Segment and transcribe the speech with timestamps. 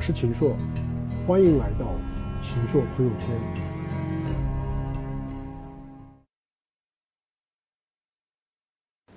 [0.00, 0.56] 我是秦朔，
[1.26, 1.84] 欢迎来到
[2.42, 3.28] 秦朔朋友圈。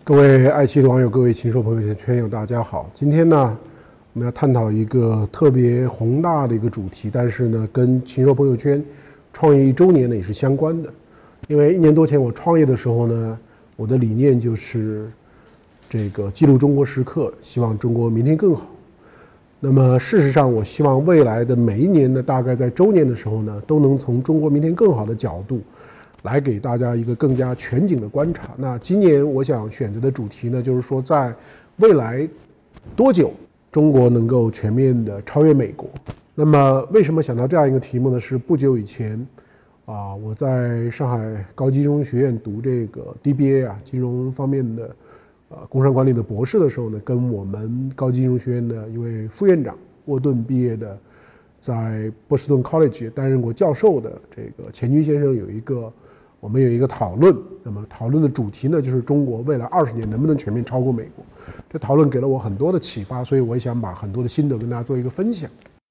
[0.04, 2.92] 各位爱奇艺的网友，各位秦朔朋友圈圈友，大家好。
[2.94, 3.58] 今天呢，
[4.12, 8.84] 我们要探讨一个特别宏大的一个主题，但是呢，跟秦朔朋友圈
[9.32, 10.94] 创业一周年呢也是相关的。
[11.48, 13.40] 因为一年多前我创业的时候呢，
[13.78, 15.10] 我的理念就是
[15.90, 18.68] 这个记录中国时刻，希望中国明天更好。
[19.66, 25.62] 那么事实上，我希望未来的每一年呢，大概在周年的时候呢，都能从中国明天更好的角度，
[26.24, 28.50] 来给大家一个更加全景的观察。
[28.58, 31.34] 那今年我想选择的主题呢，就是说在
[31.78, 32.28] 未来
[32.94, 33.32] 多久
[33.72, 35.90] 中国能够全面的超越美国？
[36.36, 38.20] 那么为什么想到这样一个题目呢？
[38.20, 39.26] 是不久以前，
[39.86, 44.94] 啊，我在上海高级金融学院读这个 DBA 啊，金融方面的。
[45.56, 50.98] 呃，工商管理的博士的时候呢，跟我们高级金融学院的一位副院长沃顿毕业的，
[51.60, 55.94] 在波士顿 College 担任过教授的这个钱军先生有一个，
[56.40, 57.36] 我们有一个讨论。
[57.62, 61.24] 那么讨论的主题呢，就是中国未来二十年能不能全面超过美国。
[61.70, 65.48] 这讨论给了我很多的启发，所以我也想把很多的心得跟大家做一个分享。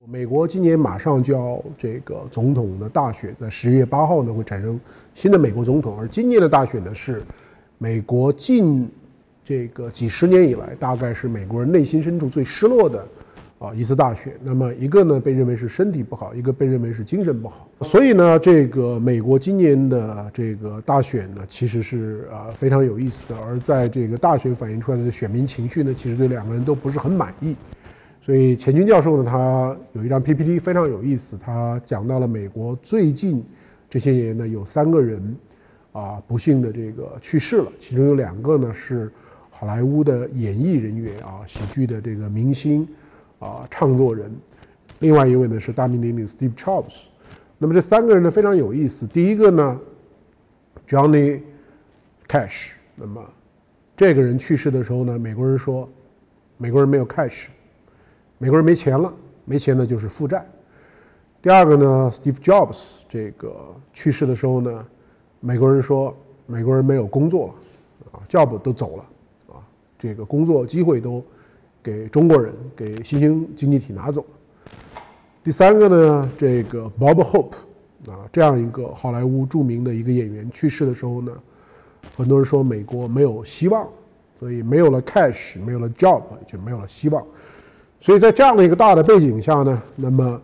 [0.09, 4.81] 美国今年马上就要这个总统的大选，在十月八号呢会产生
[5.15, 7.23] 新的美国总统，而今年的大选呢是
[7.79, 8.91] 美国近。
[9.45, 13.05] 这个几十年以来，大概是美国人内心深处最失落的
[13.59, 14.33] 啊一次大选。
[14.41, 17.69] 那么一个呢，被认为是身体不好；一个被认为是精神不好。
[17.81, 23.37] 所以呢，这个美国今年的这个大选呢，其实是啊非常有意思的。
[23.41, 27.57] 而在这个大选反映出来的选民情绪呢，其实对两个人都不是很满意。
[28.25, 33.45] 所以钱军教授呢，他有一张 PPT 非常有意思，他讲到了美国最近
[33.91, 35.37] 这些年呢，有三个人
[35.91, 39.11] 啊不幸的这个去世了，其中有两个呢是。
[39.63, 42.85] 好莱坞的演艺人员啊，喜剧的这个明星
[43.39, 44.29] 啊，唱作人，
[44.99, 47.05] 另外一位呢是大名鼎鼎 Steve Jobs。
[47.59, 49.07] 那么这三个人呢非常有意思。
[49.07, 49.81] 第一个呢
[50.89, 51.43] ，Johnny
[52.27, 52.73] Cash。
[52.97, 53.25] 那么
[53.97, 55.89] 这个人去世的时候呢，美国人说，
[56.59, 57.45] 美国人没有 cash，
[58.39, 60.45] 美国人没钱了，没钱呢就是负债。
[61.41, 64.85] 第二个呢，Steve Jobs 这个去世的时候呢，
[65.39, 66.13] 美国人说，
[66.47, 69.05] 美国人没有工作了，啊，Job 都走了。
[70.03, 71.23] 这个工作机会都
[71.81, 74.27] 给中国人、给新兴经济体拿走。
[75.45, 77.53] 第三个呢，这个 Bob Hope
[78.11, 81.31] 啊，这样一个好莱坞著名的一个演员去世的时候呢，
[82.17, 83.87] 很多人说美国没有希望，
[84.41, 87.25] 所以没有了 cash，没有了 job，就没有了希望。
[88.01, 90.43] 所以在这样的一个大的背景下呢，那么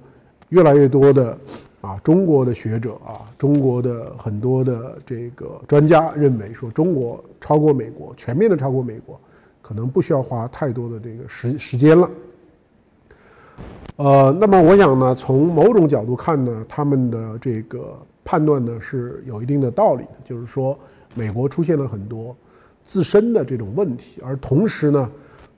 [0.50, 1.36] 越来越多的
[1.80, 9.20] 啊中国的学者啊，中国的很多的这个专家认为说，中国超过美国，全面的超过美国。
[9.68, 12.10] 可能不需要花太多的这个时时间了，
[13.96, 20.78] 呃，那么我想呢，从某种角度看呢，他们的这个判断呢是有一定的道理的，就是说，
[21.14, 22.34] 美国出现了很多
[22.82, 25.10] 自身的这种问题，而同时呢，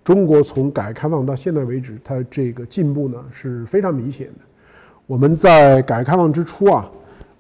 [0.02, 4.40] 中国从改革开放到现在为止，它这个进步呢是非常明显的。
[5.06, 6.90] 我们在改革开放之初啊。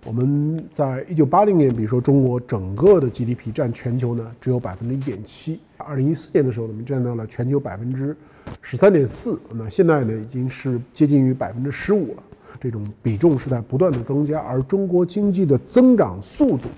[0.04, 5.60] 我们在一九八零年，比如说中国整个的 GDP 占全球呢只有百分之一点七。
[5.76, 8.16] 二零一四年的时候，我们占到了全球百分之
[8.62, 9.38] 十三点四。
[9.54, 12.22] 那现在呢，已经是接近于百分之十五了。
[12.58, 16.68] 这种比重是在不断的增加，而中国经济的增长速度，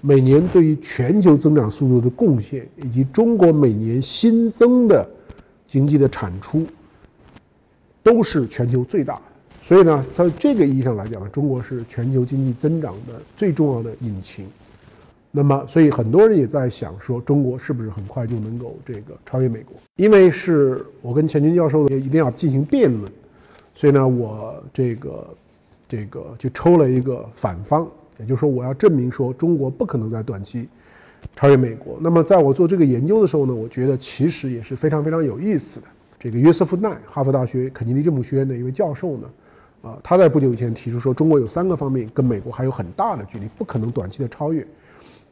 [0.00, 5.08] 每年对于全球增长速度的贡献，以及中国每年新增的
[5.66, 6.64] 经济的产出，
[8.04, 9.20] 都是全球最大。
[9.66, 14.46] 所以呢，在这个意义上来讲呢，中国是全球经济增长的最重要的引擎。
[15.32, 19.74] 那么，所以很多人也在想说，中国是不是很快就能够这个超越美国？
[19.96, 23.10] 因为是我跟钱军教授也一定要进行辩论，
[23.74, 25.26] 所以呢，我这个
[25.88, 27.84] 这个就抽了一个反方，
[28.20, 30.68] 也就是说，我要证明说中国不可能在短期
[31.34, 31.98] 超越美国。
[32.00, 35.86] 那么，在我做这个研究的时候呢，我觉得其实也是非常非常有意思的。
[36.20, 39.26] 这个约瑟夫奈，哈佛大学肯尼迪政府学院的一位教授呢。
[39.82, 44.66] 啊，他在不久以前提出说，中国有三个方面跟美国还有很大的距离，不可能短期的超越。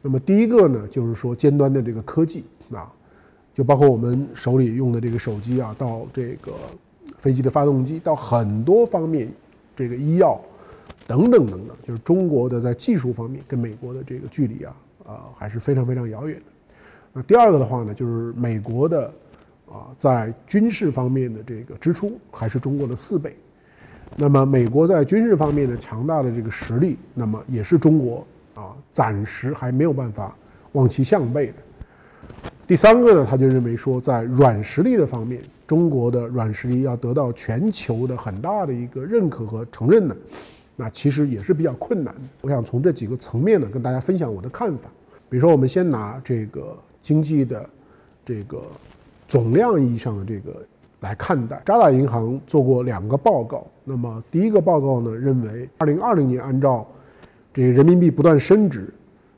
[0.01, 2.89] 那么第一个呢，就是说尖端的这个科技啊，
[3.53, 6.53] 就包括我们手里用的这个手机啊，到这个
[7.17, 9.29] 飞机的发动机，到很多方面，
[9.75, 10.39] 这个医药
[11.07, 14.75] 等等等等，就是中国的在技术方面跟美国的这个距离啊，
[15.05, 16.43] 啊还是非常非常遥远的。
[17.11, 19.11] 那第二个的话呢，就是美国的
[19.67, 23.35] 啊在军事方面的这个支出还是中国的四倍。
[24.15, 30.35] 那么，美国在军事方面的强大的这个实力，那么也是中国啊暂时还没有办法
[30.71, 31.53] 望其项背的。
[32.67, 40.15] 第三个呢，他就认为说，在软实力的方面，中国的软实力要得到全球的很大的一个认可和承认呢，
[40.75, 42.21] 那其实也是比较困难的。
[42.41, 44.89] 我想从这几个层面呢，跟大家分享我的看法。
[45.29, 47.69] 比如说，我们先拿这个经济的
[48.23, 48.63] 这个
[49.27, 50.65] 总量意义上的这个
[51.05, 51.61] 来看待。
[51.63, 56.85] 渣打银行做过两个报告，那么第一个报告呢，认为二零二零年按照
[57.53, 58.91] 这个人民币不断升值。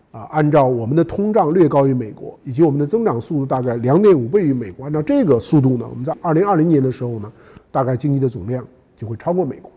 [0.10, 7.32] 啊，按照我们的通胀略高于美国，以及我们的增长速度大概两点五倍于美国，按照这个速度呢，我们在二零二零年的时候呢，
[7.72, 8.66] 大概经济的总量
[8.96, 9.70] 就会超过美国；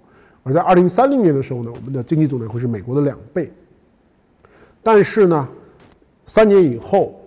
[0.45, 3.53] 而在二零三零年的时候呢，我们的经济总量会是美国的两倍。
[4.83, 5.47] 但是呢，
[6.25, 7.20] 三年以后，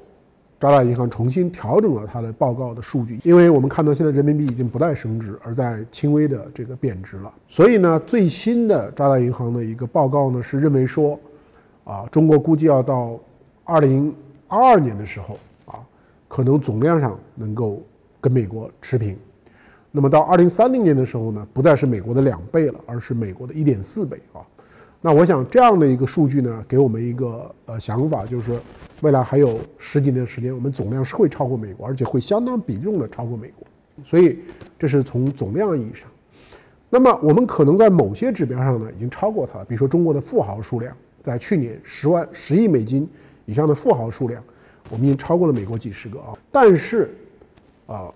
[0.63, 7.29] 渣打银行重新调整了它的报告的数据，因为我们看到现在人民币已经不再升值，而在轻微的这个贬值了。
[7.49, 11.19] 所以呢，最新的渣打银行的一个报告呢，是认为说。
[11.83, 13.19] 啊，中国估计要到
[13.65, 14.15] 二零
[14.47, 15.83] 二二年的时候啊，
[16.29, 17.81] 可能总量上能够
[18.21, 19.17] 跟美国持平。
[19.91, 24.39] 那么到二零三零年的时候呢，不再是美国的两倍了，而是美国的一点四倍啊。
[25.05, 28.57] 那我想这样的一个数据呢，给我们一个呃想法，就是
[29.01, 33.67] 未来还有十几年的时间，我们总量是会超过美国，而且会相当比重的超过美国。
[34.05, 34.39] 所以
[34.79, 36.09] 这是从总量意义上。
[36.89, 40.95] 那么我们可能在某些指标上呢，已经超过它了，比如说中国的富豪数量。
[41.21, 43.07] 在去年，十万十亿美金
[43.45, 44.43] 以上的富豪数量，
[44.89, 46.33] 我们已经超过了美国几十个啊。
[46.51, 47.13] 但是，
[47.87, 48.13] 啊，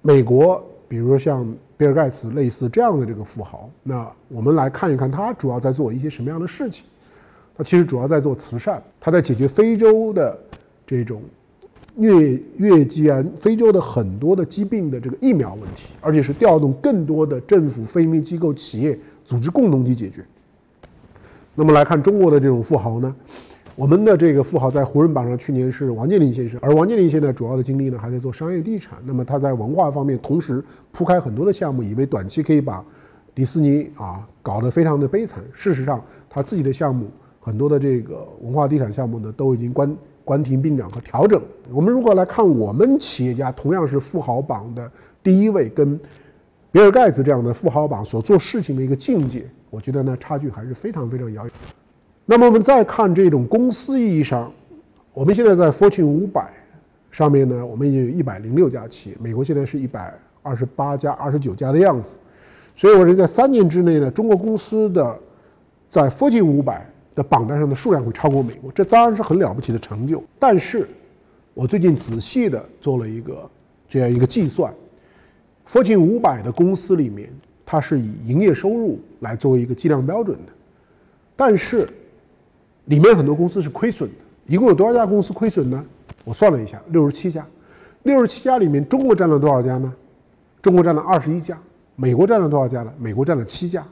[0.00, 6.86] 美国比如说像比尔盖茨类似这样的这个富豪，那我们来看一看他主要在做一些什么样的事情。
[7.56, 10.38] 他其实主要在做慈善，他在解决非洲的
[10.86, 11.22] 这种
[11.98, 20.24] 疟疟疾啊，非洲的很多的疾病的这个疫苗问题，而且是调动更多的政府、非营机构、企业组织共同去解决。
[21.54, 23.16] 那么来看中国的这种富豪呢，
[23.76, 28.96] 我们的这个富豪在胡润榜上去年是王健林先生，而王健林现在主要的精力呢还在做商业地产。
[29.04, 32.82] 那么他在文化方面同时铺开很多的项目，以为短期可以把
[33.34, 35.44] 迪士尼啊搞得非常的悲惨。
[35.52, 37.06] 事实上，他自己的项目
[37.38, 39.94] 很多的这个文化地产项目呢都已经关
[40.24, 41.38] 关停并涨和调整。
[41.70, 44.90] 我们如果来看我们企业家同样是富豪榜的
[45.22, 46.00] 第一位，跟
[46.72, 49.44] 比尔盖茨这样的富豪榜所做事情的一个境界。
[49.68, 51.52] 我觉得呢，差距还是非常非常遥远。
[52.28, 54.52] 那么我们再看这种公司意义上，
[55.14, 56.52] 我们现在在 Fortune 五百
[57.12, 60.12] 上面呢，我们已经有一百零六家企业，美国现在是一百
[60.42, 62.18] 二十八家、二十九家的样子。
[62.74, 65.16] 所以我认为在三年之内呢，中国公司的
[65.88, 66.84] 在 Fortune 五百
[67.14, 70.22] 的榜单上的数量会超过美国，这当然是很了不起的成就。
[70.38, 70.86] 但是，
[71.54, 73.48] 我最近仔细的做了一个
[73.88, 74.74] 这样一个计算
[75.66, 77.30] ，Fortune 五百的公司里面。
[77.68, 80.52] 它是以营业收入来作为一个计量标准的，
[81.34, 81.84] 但是
[82.86, 84.14] 里面很多公司是亏损的。
[84.46, 85.84] 一共有多少家公司亏损呢？
[86.24, 87.46] 我算了一下，六十七家。
[88.02, 89.92] 六十七家里面，中国占了多少家呢？
[90.62, 91.58] 中国占了二十一家。
[91.96, 92.92] 美国占了多少家呢？
[92.98, 93.84] 美国占了七家。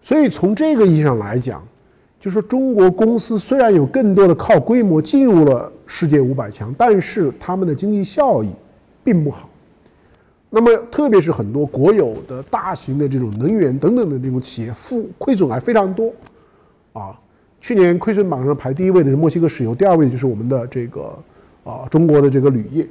[0.00, 1.62] 所以从这个意义上来讲，
[2.18, 8.48] 就说中国公司虽然有更多的靠规模进入了世界五百强，但是他们的经济效益
[9.04, 9.48] 并不好。
[10.48, 16.12] 那么，特别是很多国有的大型的这种能源等等的这种企业，负亏损还非常多，
[16.92, 17.18] 啊，
[17.62, 21.16] 去年亏损榜上排第一位的是墨西哥石油，第二位就是我们的这个
[21.62, 22.84] 啊中国的这个铝业，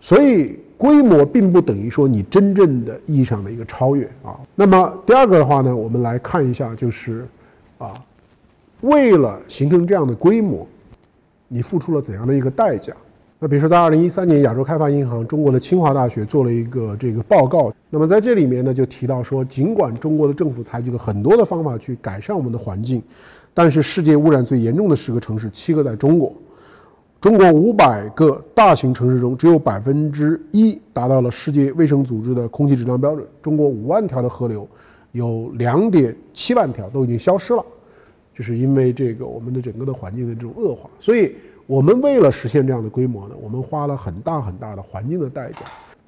[0.00, 4.36] 所以规模并不等于说你真正的意义上的一个超越啊。
[4.56, 7.24] 那么第二个的话呢，我们来看一下，就是
[7.78, 7.94] 啊，
[8.80, 10.66] 为了形成这样的规模，
[11.46, 12.92] 你付出了怎样的一个代价？
[13.38, 17.72] 那比如说，在二零一三年，亚洲开发银行、中国的清华大学做了一个这个报告。
[17.90, 23.02] 那么在这里面呢，就提到说，尽管中国的政府采取了很多的方法去改善我们的环境，
[23.54, 26.32] 但是世界污染最严重的十个城市，七个在中国。
[27.20, 33.26] 中国五百个大型城市中，只有百分之一达到了世界卫生组织的空气质量标准。
[33.40, 34.66] 中国五万条的河流，
[35.12, 37.64] 有两点七万条都已经消失了，
[38.34, 41.34] 就是因为这个我们的整个的环境的这种恶化，所以。
[41.68, 45.58] 我们为了实现这样的规模呢，我们花了很大很大的环境的代价。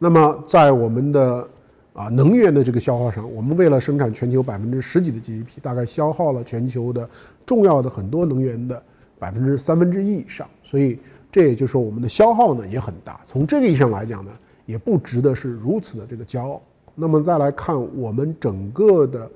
[0.00, 1.48] 那么在我们的
[1.94, 7.08] 啊能源的这个消耗上，我们为了生产全球百分之十几的 GDP，大概消耗了全球的
[7.46, 8.82] 重要的很多能源的
[9.18, 10.46] 百分之三分之一以上。
[10.62, 10.98] 所以
[11.30, 13.20] 这也就是说，我们的消耗呢也很大。
[13.26, 14.30] 从这个意义上来讲呢，
[14.66, 16.60] 也不值得是如此的这个骄傲。
[16.94, 19.30] 那么再来看我们整个的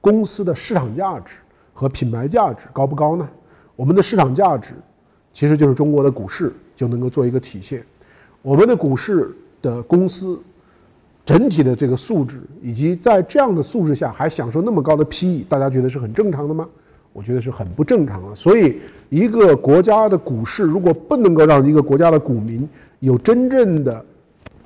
[0.00, 1.36] 公司的市场价值
[1.74, 3.28] 和品牌价值高不高呢？
[3.76, 4.74] 我们的市场价值。
[5.32, 7.86] 其实就是中国的股市就能够做一个体现，
[8.42, 10.36] 我们的股市的公司
[11.30, 16.68] 整体的这个素质，以及在这样的素质下还享受那么高的 PE，大家觉得是很正常的吗？
[17.12, 18.34] 我觉得是很不正常的。
[18.34, 22.68] 所以，一个国家的股市如果不能够让一个国家的股民
[22.98, 24.04] 有真正的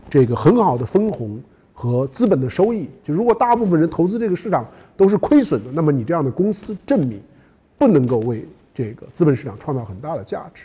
[0.08, 1.38] 这个很好的分红
[1.74, 4.66] 和资本的收益，就如果大部分人投资这个市场
[4.96, 7.20] 都是亏损的，那么你这样的公司证明
[7.76, 8.42] 不能够为
[8.74, 10.64] 这个资本市场创造很大的价值。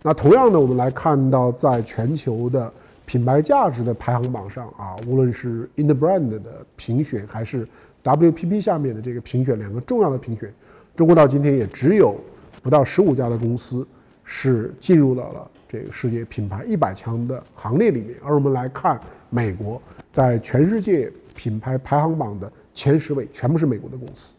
[0.00, 2.72] 那同样的，我们来看到在全球的
[3.06, 7.66] 品牌价值的排行榜上啊，无论是 In the Brand 的评选，还是
[8.02, 10.52] WPP 下面的这个评选，两个重要的评选，
[10.96, 12.18] 中国到今天也只有
[12.62, 13.86] 不到十五家的公司
[14.24, 18.16] 是进入到了这个世界品牌一百强的行列里面。
[18.24, 19.80] 而我们来看美国，
[20.12, 24.32] 在全世界品牌排行榜的前十位，全部是美国的公司。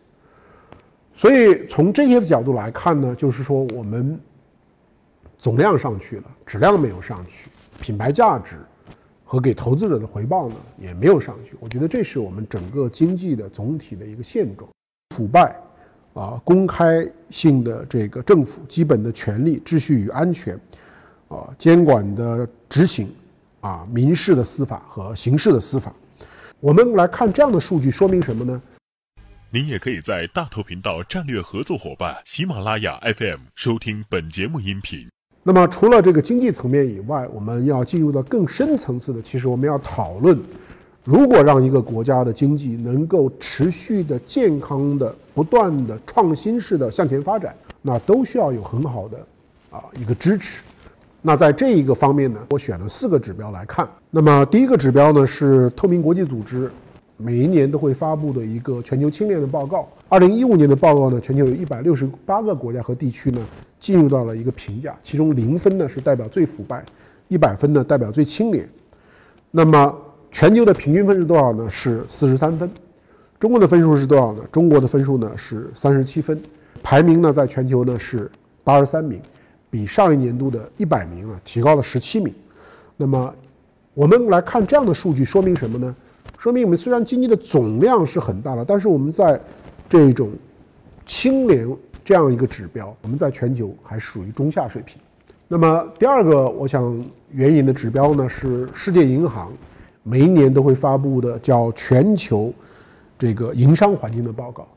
[1.13, 4.19] 所以从这些角度来看呢，就是说我们。
[5.37, 7.49] 总量上去了，质量没有上去，
[7.81, 8.57] 品牌价值
[9.23, 11.55] 和给投资者的回报呢也没有上去。
[11.59, 14.69] 我觉得这是我们整个经济的总体的一个现状：
[15.15, 15.55] 腐败
[16.13, 20.59] 啊，公开性的这个政府基本的权利、秩序与安全
[21.27, 23.13] 啊，监管的执行
[23.61, 25.93] 啊，民事的司法和刑事的司法。
[26.59, 28.61] 我们来看这样的数据，说明什么呢？
[29.51, 35.14] 您也可以在大头频道战略合作伙伴喜马拉雅 FM 收听本节目音频。
[35.47, 39.21] 那么，除了这个经济层面以外，我们要进入到更深层次的。
[39.21, 40.35] 其实，我们要讨论，
[41.03, 49.19] 如果让一个国家的经济能够持续的、健康的、不断的创新式的向前发展，那都需要有很好的
[49.69, 50.61] 啊一个支持。
[51.21, 53.87] 那在这一个方面呢，我选了四个指标来看。
[54.09, 56.71] 那么，第一个指标呢是透明国际组织
[57.17, 59.87] 每一年都会发布的一个全球清廉的报告。
[60.09, 63.39] 二零一五年的报告呢，全球有一百六十八个国家和地区呢。
[63.77, 66.83] 进入到了一个评价，其中零分呢是代表最腐败，
[67.27, 68.67] 一百分呢代表最清廉。
[69.51, 69.95] 那么
[70.31, 71.69] 全球的平均分是多少呢？
[71.69, 72.67] 是四十三分。
[73.39, 74.41] 中国的分数是多少呢？
[74.51, 76.41] 中国的分数呢是三十七分。
[76.81, 78.31] 排名呢在全球呢是
[78.63, 79.21] 八十三名，
[79.69, 82.33] 比上一年度的一百名啊提高了十七名。
[82.97, 83.31] 那么
[83.93, 85.95] 我们来看这样的数据，说明什么呢？
[86.45, 89.41] 说明我们虽然经济的总量是很大的，但是我们在
[89.89, 90.29] 这种
[91.03, 91.67] 清廉。
[92.03, 95.01] 这样一个指标，我们在全球还属于中下水平。
[95.47, 99.51] 那么第二个，我想援引的指标呢，是世界银行
[100.03, 102.53] 每一年都会发布的叫全球
[103.17, 104.67] 这个营商环境的报告。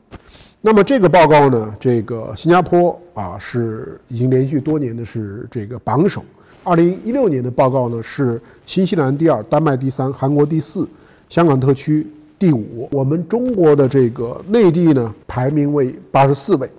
[0.59, 6.25] 那么这个报告呢，这个新加坡啊是已经连续多年的是这个榜首。
[6.63, 10.87] 二零一六年的报告呢是新西兰第二，丹麦第三，韩国第四，
[11.29, 12.05] 香港特区
[12.37, 12.89] 第五。
[12.91, 16.69] 我们中国的这个内地呢排名为八十四位。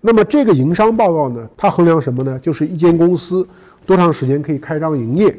[0.00, 2.38] 那么这个营商报告呢，它衡量什么呢？
[2.38, 3.46] 就是一间公司
[3.84, 5.36] 多长时间可以开张营业，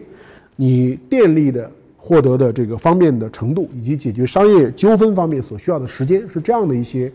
[0.58, 7.10] 你电力的获得的这个方便的程度，以及解决商业纠纷方面所需要的时间，是这样的一些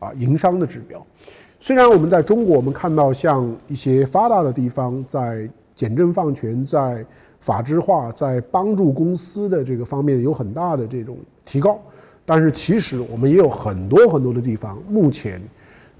[0.00, 1.04] 啊营商的指标。
[1.60, 7.04] 虽然我们在中国，我们看到像一些发达的地方在简政放权、在
[7.46, 11.80] 法制化、在帮助公司的这个方面有很大的这种提高，
[12.24, 15.40] 但是其实我们也有很多很多的地方目前。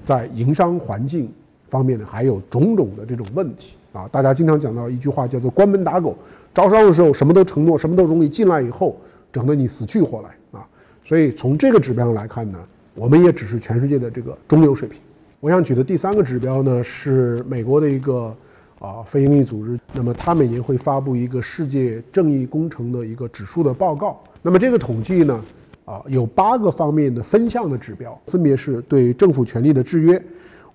[0.01, 1.33] 在营商环境
[1.69, 4.09] 方面呢，还有种种的这种问题啊。
[4.11, 6.17] 大家经常讲到一句话，叫做“关门打狗”。
[6.53, 8.97] 招商的时候什么都承诺，什么都容易，进来以后
[9.33, 10.67] 整得你死去活来啊。
[11.05, 12.59] 所以从这个指标上来看呢，
[12.95, 15.01] 我们也只是全世界的这个中游水平。
[15.41, 18.35] 我想举的第三个指标呢，是美国的一个
[18.79, 24.23] 啊非营利组织，那么它每年会发布一个世界正义工程的一个指数的报告。
[24.43, 25.45] 那么这个统计呢？
[25.87, 30.21] 啊，有八个方面的分项的指标，分别是对政府权力的制约、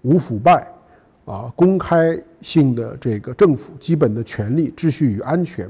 [0.03, 0.65] 无腐败、
[1.25, 5.70] 啊公开性的这个政府基本的权利、秩序与安全、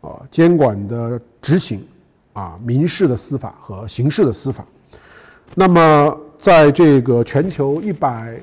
[0.00, 1.84] 啊监管的执行、
[2.32, 4.66] 啊民事的司法和刑事的司法。
[5.54, 8.40] 那么，在这个全球一百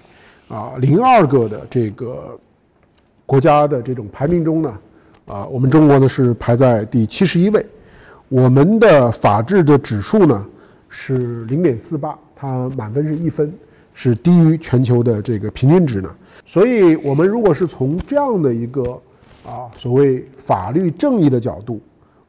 [0.48, 2.40] 啊零二个的这个
[3.30, 4.76] 国家的这种排名中呢，
[5.28, 7.64] 啊我们中国呢是排在第七十一位。
[8.28, 10.44] 我们的法治的指数呢
[10.88, 13.54] 是零点四八，它满分是一分，
[13.94, 16.10] 是低于全球的这个平均值呢。
[16.44, 18.82] 所以，我们如果是从这样的一个
[19.46, 21.80] 啊所谓法律正义的角度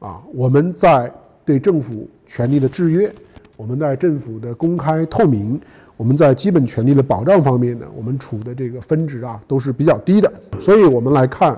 [0.01, 1.11] 啊，我们在
[1.47, 3.11] 对政府权力的制约，
[3.57, 5.59] 我们在政府的公开透明，
[6.01, 10.33] 我们在基本权利的保障方面呢，我们处的这个分值啊都是比较低的。
[10.59, 11.53] 所以我们来看，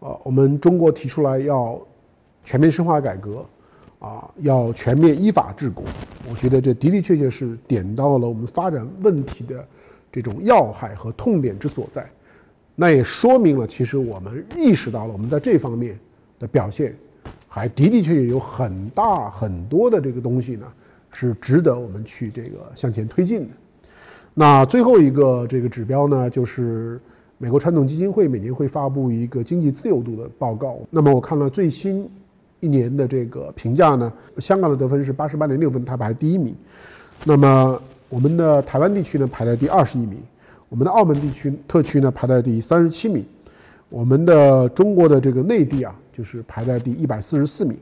[0.00, 1.80] 啊，我们中国提出来要
[2.44, 3.42] 全面深化改革。
[4.00, 5.84] 啊，要全面依法治国，
[6.30, 9.62] 我觉得这的的确确是点到了我们发展问题的
[10.10, 12.08] 这种要害和痛点之所在。
[12.74, 15.98] 那也说明了，其实我们意识到了我们在这方面
[16.38, 16.96] 的表现，
[17.46, 20.66] 还的的确确有很大很多的这个东西呢，
[21.12, 23.54] 是值得我们去这个向前推进的。
[24.34, 27.00] 那最后一个这个指标呢，就是
[27.36, 30.78] 美国传统基金会每年会发布一个经济自由度的报告。
[30.88, 32.08] 那么我看了最新
[32.60, 36.54] 一年的这个评价呢，香港的得分是八十八点六分，它排第一名。
[37.24, 40.18] 那么我们的台湾地区呢排在第二十一名，
[40.68, 43.24] 我们的澳门地区特区呢排在第三十七名，
[43.88, 47.78] 我们的中国的这个内地啊，就是排在第一百四十四名。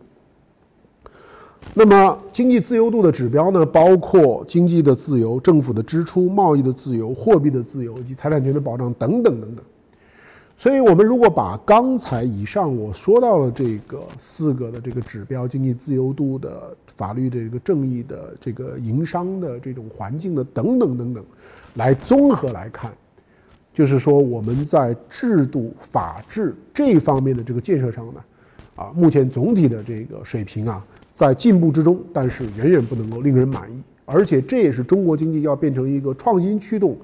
[1.74, 9.64] 那么，经济自由度的指标呢，包括经济的自由、政府的支出、贸易的自由、货币的自由以及财产权的保障等等等等。
[10.56, 21.24] 所以，我们如果把刚才以上我说到了这个四个的这个指标——经济自由度的、法律的这个正义的、这个营商的这种环境的等等等等，
[21.74, 22.90] 来综合来看，
[23.72, 28.20] 就是说我们在制度、法治这方面的这个建设上呢，
[28.74, 30.84] 啊，目前总体的这个水平啊。
[31.18, 36.96] 在进步之中，但是远远不能够令人满意，而且这也是中国经济要变成一个创新驱动、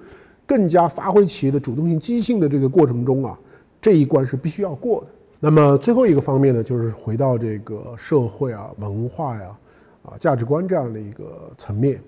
[0.46, 3.36] 更加发挥企业的主动性、积极性的这个过程中啊，
[3.82, 5.06] 这一关是必须要过的。
[5.40, 9.48] 那么最后一个方面呢，就是回到这个社会啊、文化呀、
[10.04, 12.00] 啊价值观这样的一个层面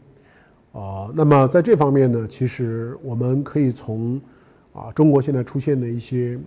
[0.70, 1.10] 啊。
[1.12, 4.20] 那么在这方面呢，其实我们可以从
[4.72, 6.38] 啊中国现在出现的一些。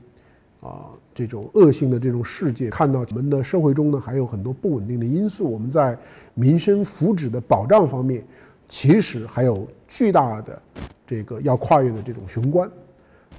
[0.62, 5.50] 啊，这种恶性的这种世界，看到我们的社会中呢，还有很多不稳定的因素。
[5.50, 5.98] 我们在
[6.34, 8.22] 民生福祉的保障方面，
[8.68, 10.62] 其实还有巨大的
[11.08, 12.70] 这个要跨越的这种雄关。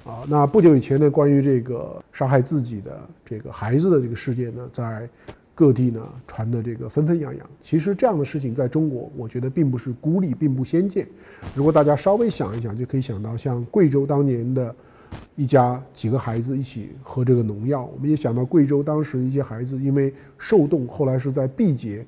[0.03, 5.07] 啊，那不久以前呢，关于这个杀害自己的这个孩子的这个事件呢，在
[5.53, 7.47] 各地呢传的这个纷纷扬扬。
[7.59, 11.07] 其实这样的事情在中国，我觉得并不是孤立，并不鲜见。
[11.53, 14.75] 如果大家稍微想一想，就可以想到像贵州当年的。
[15.35, 22.05] 一家几个孩子一起喝这个农药，我们也想到贵州当时一些孩子因为受冻，后来是在毕节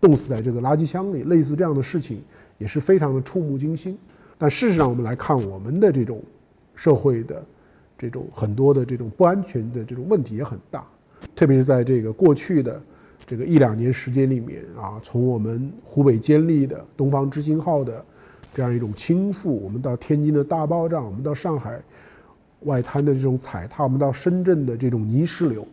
[0.00, 2.22] 冻死在这个垃圾箱里，类似这样的事情
[2.58, 3.96] 也是非常的触目惊心。
[4.36, 6.22] 但事实上，我们来看我们的这种
[6.74, 7.42] 社会的
[7.96, 10.84] 这种很多的这种不安全的这种问题也很大，
[11.34, 12.82] 特别是在这个过去的
[13.24, 18.04] 这个一两年时间里面啊，从我们湖北监利的东方之星号的
[18.52, 21.80] 这样一种倾覆，我们到天津的大爆炸，我们到上海。
[22.64, 25.66] 外滩的这种踩踏，我们到深圳的这种泥石流，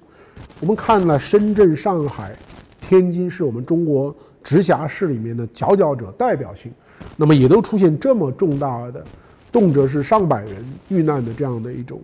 [0.60, 2.36] 我们看了深圳、上海、
[2.80, 6.71] 天津是我们中国直辖市里面的佼佼者代表性，
[7.15, 9.04] 那么也都出现这么重大的，
[9.51, 12.01] 动辄是上百人遇难的这样的一种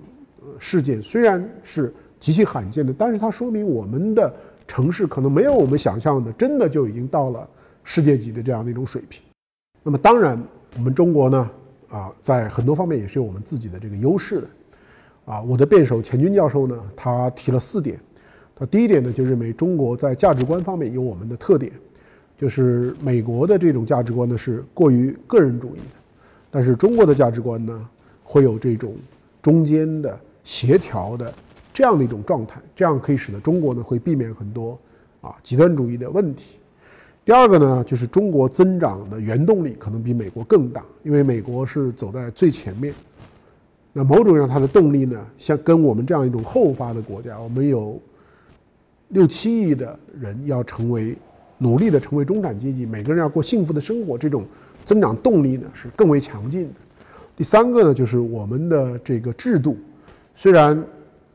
[0.59, 4.33] 事件，虽然是极其罕见的，但是它说明我们的
[4.67, 7.47] 城市可能没有我们想象的，真的就已经到了
[7.83, 9.21] 世界级的这样的一种水平。
[9.83, 10.41] 那么当然，
[10.75, 11.49] 我们中国呢，
[11.89, 14.47] 啊，在很多方面也是有我们自己的这个优势的。
[15.27, 17.99] 啊，我的辩手钱军教授呢，他提了四点。
[18.55, 21.69] 他第一点呢，就认为中国在价值观方面有我们的特点，
[22.39, 25.97] 就是美国的这种价值观呢是过于个人主义的，
[26.49, 27.87] 但是中国的价值观呢
[28.23, 28.95] 会有这种
[29.41, 31.31] 中间的协调的
[31.73, 34.79] 这样的一种状态，这样可以使得中国呢会避免很多
[35.19, 36.55] 啊极端主义的问题。
[37.25, 42.93] 第二个呢，就是中国增长的原动力可能比美国更大，因为美国是走在最前面。
[43.97, 47.99] 那某种上，它的动力呢，像跟我们这样一种后发的国家，我们有
[49.07, 51.17] 六七亿的人要成为
[51.57, 54.45] 努力的成为中产阶级，每个人要过幸福的生活，这种
[54.85, 56.75] 增长动力呢是更为强劲的。
[57.35, 59.75] 第三个呢，就是我们的这个制度，
[60.35, 60.79] 虽然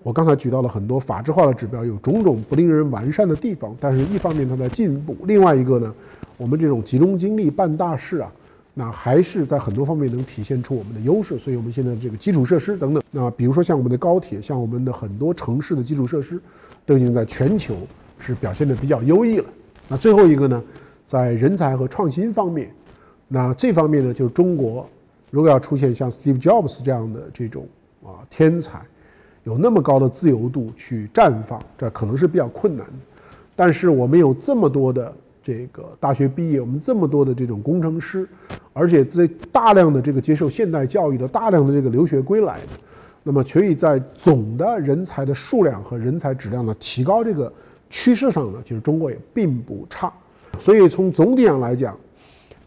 [0.05, 5.93] 我刚才举到了很多法制化的指标，有种种不令人完善的地方，但是一方面它在进步，另外一个呢，
[6.37, 8.31] 我们这种集中精力办大事啊。
[8.75, 16.41] 那还是在很多方面能体现出我们的优势，所以我们现在这个基础设施等等，那比如说像我们的高铁，像我们的很多城市的基础设施，
[16.87, 17.77] 都已经在全球
[18.19, 19.45] 是表现的比较优异了。
[19.89, 20.65] 那最后一个呢，
[21.07, 22.75] 在人才和创新方面，
[23.29, 24.89] 那这方面呢，就是中国
[25.31, 27.69] 如果要出现像 Steve Jobs 这样的这种
[28.03, 28.81] 啊天才，
[29.45, 32.93] 有那么高的自由度去绽放，这可能是比较困难的。
[33.55, 35.15] 但是我们有这么多的。
[35.43, 38.29] 这个大学毕业，我们这么多的这种工程师，
[38.73, 42.67] 而且在大量的这个接受现代教育的大量的这个留学归来的，
[43.23, 47.53] 那么所以在总的人才的数量和人才质量的提高这个
[47.91, 50.13] 趋势上呢，其实中国也并不差。
[50.59, 51.97] 所以从总体上来讲，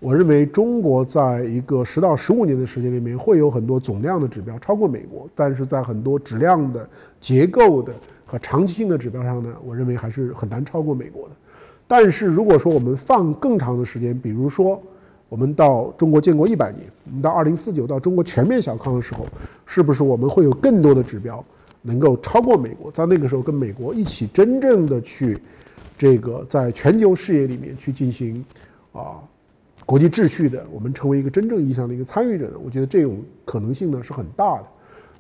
[0.02, 6.88] 我认为中国在一个十到十五年的时间里面会有很多总量的指标超过美国，但是在很多质量的
[7.20, 7.94] 结构的
[8.26, 11.36] 和长期性的指标上呢，我认为还是很难超过美国的。
[11.88, 14.82] 但是如果说我们放更长的时间，比如说
[15.30, 19.26] 我们到中国建国一百年，我们到二零四九到中国全面小康的时候，
[19.66, 21.44] 是不是我们会有更多的指标
[21.82, 22.92] 能够超过美国？
[22.92, 25.38] 在那个时候跟美国一起真正的去
[25.98, 28.44] 这个在全球视野里面去进行
[28.92, 29.22] 啊
[29.86, 32.54] 国际秩序的，我们成为一个真正意义上的一个参与者呢？
[32.64, 34.64] 我觉得这种可能性呢是很大的。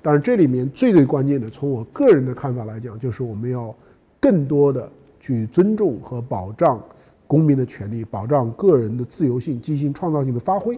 [0.01, 3.73] 但是这里面最最关键的，从我个人的看法来讲，就是我们要
[4.19, 4.89] 更多的
[5.25, 6.79] 去尊重和保障
[7.25, 10.77] 公民的权利，保障个人的自由性、进行创造性的发挥。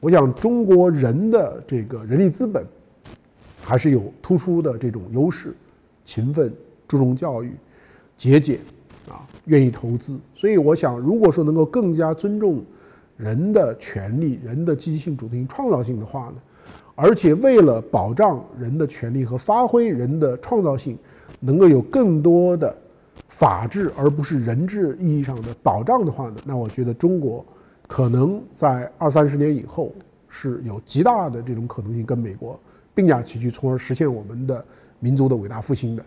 [0.00, 2.64] 我想中国人的这个人力资本
[3.60, 5.54] 还是有突出的这种优势，
[6.06, 6.50] 勤奋、
[6.88, 7.52] 注重教育、
[8.16, 8.60] 节俭
[9.10, 10.18] 啊，愿意投资。
[10.34, 12.64] 所以我想，如果说能够更加尊重
[13.18, 16.36] 人的权利、人的积极性、主动性、创造性的话呢，
[16.94, 20.96] 而且为了保障人的权利和发挥人的创造性，
[21.40, 22.74] 能够有更多的
[23.28, 27.44] 法治而不是人治意义上的保障的话呢，那我觉得中国。
[27.88, 29.92] 可能在二三十年以后
[30.26, 32.58] 是有极大的这种可能性跟美国
[32.94, 34.64] 并驾齐驱，从而实现我们的
[34.98, 36.02] 民族的伟大复兴的。